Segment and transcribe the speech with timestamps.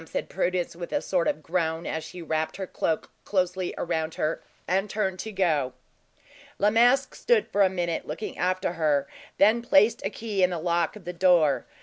[0.07, 4.41] said Prudence, with a sort of groan, as she wrapped her cloak closely around her,
[4.67, 5.73] and turned to go.
[6.57, 10.49] La Masque stood for a moment looking after her, and then placed a key in
[10.49, 11.67] the lock of the door.